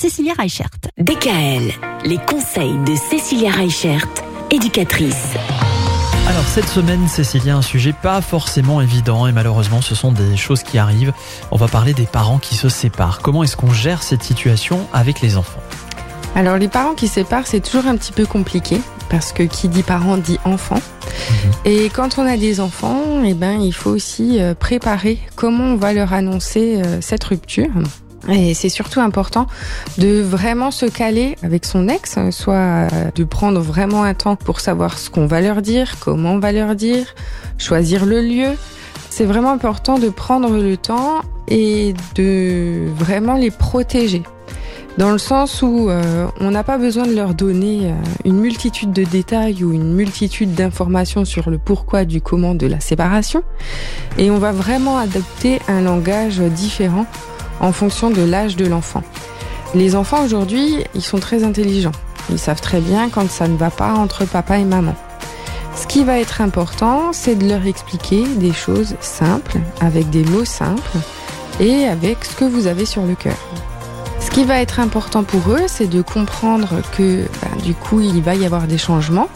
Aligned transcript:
Cécilia 0.00 0.32
Reichert. 0.32 0.70
DKL, 0.96 1.72
les 2.06 2.16
conseils 2.16 2.78
de 2.86 2.94
Cécilia 2.94 3.50
Reichert, 3.50 4.08
éducatrice. 4.50 5.34
Alors 6.26 6.44
cette 6.44 6.68
semaine, 6.68 7.06
Cécilia, 7.06 7.54
un 7.54 7.60
sujet 7.60 7.92
pas 7.92 8.22
forcément 8.22 8.80
évident 8.80 9.26
et 9.26 9.32
malheureusement 9.32 9.82
ce 9.82 9.94
sont 9.94 10.10
des 10.10 10.38
choses 10.38 10.62
qui 10.62 10.78
arrivent. 10.78 11.12
On 11.50 11.58
va 11.58 11.68
parler 11.68 11.92
des 11.92 12.06
parents 12.06 12.38
qui 12.38 12.54
se 12.54 12.70
séparent. 12.70 13.20
Comment 13.20 13.42
est-ce 13.42 13.58
qu'on 13.58 13.74
gère 13.74 14.02
cette 14.02 14.22
situation 14.22 14.88
avec 14.94 15.20
les 15.20 15.36
enfants? 15.36 15.60
Alors 16.34 16.56
les 16.56 16.68
parents 16.68 16.94
qui 16.94 17.06
se 17.06 17.16
séparent, 17.16 17.46
c'est 17.46 17.60
toujours 17.60 17.86
un 17.86 17.98
petit 17.98 18.12
peu 18.12 18.24
compliqué 18.24 18.80
parce 19.10 19.32
que 19.32 19.42
qui 19.42 19.68
dit 19.68 19.82
parent 19.82 20.16
dit 20.16 20.38
enfant. 20.46 20.80
Mhm. 20.80 21.52
Et 21.66 21.90
quand 21.90 22.16
on 22.16 22.24
a 22.24 22.38
des 22.38 22.60
enfants, 22.60 23.22
eh 23.22 23.34
ben 23.34 23.60
il 23.60 23.74
faut 23.74 23.90
aussi 23.90 24.40
euh, 24.40 24.54
préparer 24.54 25.18
comment 25.36 25.64
on 25.64 25.76
va 25.76 25.92
leur 25.92 26.14
annoncer 26.14 26.80
euh, 26.82 27.02
cette 27.02 27.24
rupture. 27.24 27.68
Et 28.28 28.54
c'est 28.54 28.68
surtout 28.68 29.00
important 29.00 29.46
de 29.98 30.20
vraiment 30.20 30.70
se 30.70 30.86
caler 30.86 31.36
avec 31.42 31.64
son 31.64 31.88
ex, 31.88 32.18
soit 32.30 32.54
euh, 32.54 32.88
de 33.14 33.24
prendre 33.24 33.60
vraiment 33.60 34.04
un 34.04 34.14
temps 34.14 34.36
pour 34.36 34.60
savoir 34.60 34.98
ce 34.98 35.10
qu'on 35.10 35.26
va 35.26 35.40
leur 35.40 35.62
dire, 35.62 35.94
comment 36.00 36.32
on 36.32 36.38
va 36.38 36.52
leur 36.52 36.74
dire, 36.74 37.14
choisir 37.58 38.04
le 38.04 38.20
lieu. 38.20 38.56
C'est 39.08 39.24
vraiment 39.24 39.50
important 39.50 39.98
de 39.98 40.08
prendre 40.08 40.50
le 40.50 40.76
temps 40.76 41.22
et 41.48 41.94
de 42.14 42.88
vraiment 42.96 43.34
les 43.34 43.50
protéger. 43.50 44.22
Dans 44.98 45.12
le 45.12 45.18
sens 45.18 45.62
où 45.62 45.88
euh, 45.88 46.26
on 46.40 46.50
n'a 46.50 46.62
pas 46.62 46.76
besoin 46.76 47.06
de 47.06 47.14
leur 47.14 47.34
donner 47.34 47.86
euh, 47.86 47.94
une 48.24 48.38
multitude 48.38 48.92
de 48.92 49.04
détails 49.04 49.64
ou 49.64 49.72
une 49.72 49.94
multitude 49.94 50.54
d'informations 50.54 51.24
sur 51.24 51.48
le 51.48 51.58
pourquoi 51.58 52.04
du 52.04 52.20
comment 52.20 52.54
de 52.54 52.66
la 52.66 52.80
séparation. 52.80 53.42
Et 54.18 54.30
on 54.30 54.38
va 54.38 54.52
vraiment 54.52 54.98
adopter 54.98 55.60
un 55.68 55.80
langage 55.80 56.40
différent 56.40 57.06
en 57.60 57.72
fonction 57.72 58.10
de 58.10 58.22
l'âge 58.22 58.56
de 58.56 58.66
l'enfant. 58.66 59.02
Les 59.74 59.94
enfants 59.94 60.24
aujourd'hui, 60.24 60.84
ils 60.94 61.02
sont 61.02 61.20
très 61.20 61.44
intelligents. 61.44 61.92
Ils 62.30 62.38
savent 62.38 62.60
très 62.60 62.80
bien 62.80 63.08
quand 63.08 63.30
ça 63.30 63.46
ne 63.46 63.56
va 63.56 63.70
pas 63.70 63.94
entre 63.94 64.24
papa 64.24 64.58
et 64.58 64.64
maman. 64.64 64.94
Ce 65.76 65.86
qui 65.86 66.04
va 66.04 66.18
être 66.18 66.40
important, 66.40 67.12
c'est 67.12 67.36
de 67.36 67.48
leur 67.48 67.66
expliquer 67.66 68.24
des 68.36 68.52
choses 68.52 68.96
simples, 69.00 69.58
avec 69.80 70.10
des 70.10 70.24
mots 70.24 70.44
simples 70.44 70.98
et 71.60 71.86
avec 71.86 72.24
ce 72.24 72.34
que 72.34 72.44
vous 72.44 72.66
avez 72.66 72.84
sur 72.84 73.06
le 73.06 73.14
cœur. 73.14 73.38
Ce 74.18 74.30
qui 74.30 74.44
va 74.44 74.60
être 74.60 74.80
important 74.80 75.22
pour 75.22 75.52
eux, 75.52 75.62
c'est 75.66 75.88
de 75.88 76.02
comprendre 76.02 76.82
que 76.96 77.22
ben, 77.22 77.62
du 77.62 77.74
coup, 77.74 78.00
il 78.00 78.22
va 78.22 78.34
y 78.34 78.44
avoir 78.44 78.66
des 78.66 78.78
changements 78.78 79.28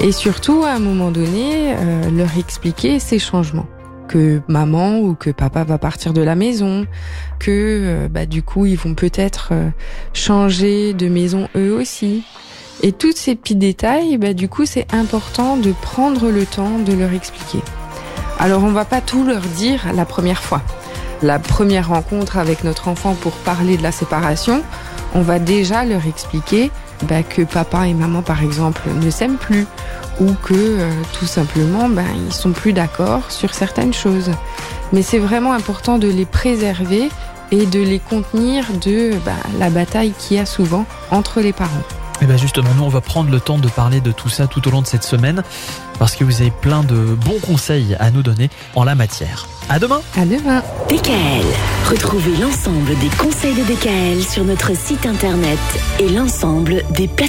et 0.00 0.12
surtout, 0.12 0.62
à 0.64 0.70
un 0.70 0.78
moment 0.78 1.10
donné, 1.10 1.74
euh, 1.74 2.10
leur 2.10 2.38
expliquer 2.38 3.00
ces 3.00 3.18
changements 3.18 3.66
que 4.08 4.40
maman 4.48 4.98
ou 4.98 5.14
que 5.14 5.30
papa 5.30 5.62
va 5.64 5.78
partir 5.78 6.12
de 6.12 6.22
la 6.22 6.34
maison, 6.34 6.86
que 7.38 7.50
euh, 7.50 8.08
bah, 8.08 8.26
du 8.26 8.42
coup 8.42 8.66
ils 8.66 8.76
vont 8.76 8.94
peut-être 8.94 9.50
euh, 9.52 9.68
changer 10.14 10.94
de 10.94 11.08
maison 11.08 11.48
eux 11.56 11.72
aussi. 11.72 12.24
Et 12.82 12.92
tous 12.92 13.12
ces 13.14 13.34
petits 13.34 13.56
détails, 13.56 14.18
bah, 14.18 14.32
du 14.32 14.48
coup 14.48 14.66
c'est 14.66 14.92
important 14.92 15.56
de 15.56 15.72
prendre 15.72 16.30
le 16.30 16.44
temps 16.46 16.78
de 16.78 16.92
leur 16.92 17.12
expliquer. 17.12 17.62
Alors 18.38 18.64
on 18.64 18.72
va 18.72 18.84
pas 18.84 19.00
tout 19.00 19.24
leur 19.24 19.42
dire 19.42 19.92
la 19.94 20.04
première 20.04 20.42
fois. 20.42 20.62
La 21.22 21.38
première 21.38 21.88
rencontre 21.88 22.38
avec 22.38 22.64
notre 22.64 22.88
enfant 22.88 23.14
pour 23.14 23.32
parler 23.32 23.76
de 23.76 23.82
la 23.82 23.92
séparation, 23.92 24.62
on 25.14 25.22
va 25.22 25.38
déjà 25.38 25.84
leur 25.84 26.06
expliquer 26.06 26.70
bah, 27.02 27.22
que 27.22 27.42
papa 27.42 27.86
et 27.86 27.94
maman 27.94 28.22
par 28.22 28.42
exemple 28.42 28.82
ne 29.00 29.10
s'aiment 29.10 29.36
plus 29.36 29.66
ou 30.20 30.32
que 30.42 30.54
euh, 30.54 30.90
tout 31.18 31.26
simplement 31.26 31.88
ben, 31.88 32.06
ils 32.26 32.32
sont 32.32 32.52
plus 32.52 32.72
d'accord 32.72 33.30
sur 33.30 33.54
certaines 33.54 33.94
choses. 33.94 34.30
Mais 34.92 35.02
c'est 35.02 35.18
vraiment 35.18 35.52
important 35.52 35.98
de 35.98 36.08
les 36.08 36.24
préserver 36.24 37.08
et 37.50 37.66
de 37.66 37.80
les 37.80 37.98
contenir 37.98 38.64
de 38.82 39.12
ben, 39.24 39.36
la 39.58 39.70
bataille 39.70 40.12
qu'il 40.18 40.36
y 40.36 40.40
a 40.40 40.46
souvent 40.46 40.86
entre 41.10 41.40
les 41.40 41.52
parents. 41.52 41.84
Et 42.20 42.26
bien 42.26 42.36
justement, 42.36 42.70
nous 42.76 42.84
on 42.84 42.88
va 42.88 43.00
prendre 43.00 43.30
le 43.30 43.40
temps 43.40 43.58
de 43.58 43.68
parler 43.68 44.00
de 44.00 44.10
tout 44.10 44.28
ça 44.28 44.46
tout 44.46 44.66
au 44.66 44.70
long 44.70 44.82
de 44.82 44.86
cette 44.86 45.04
semaine 45.04 45.42
parce 45.98 46.16
que 46.16 46.24
vous 46.24 46.40
avez 46.40 46.50
plein 46.50 46.82
de 46.82 46.96
bons 46.96 47.38
conseils 47.40 47.96
à 48.00 48.10
nous 48.10 48.22
donner 48.22 48.50
en 48.74 48.84
la 48.84 48.94
matière. 48.94 49.46
À 49.68 49.78
demain! 49.78 50.00
À 50.16 50.24
demain. 50.24 50.62
DKL, 50.88 51.44
retrouvez 51.90 52.36
l'ensemble 52.36 52.96
des 52.98 53.08
conseils 53.18 53.54
de 53.54 53.62
DKL 53.62 54.22
sur 54.22 54.44
notre 54.44 54.74
site 54.76 55.04
internet 55.04 55.58
et 56.00 56.08
l'ensemble 56.08 56.82
des 56.90 57.06
plateformes 57.06 57.28